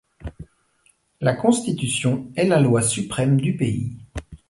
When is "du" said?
3.39-3.55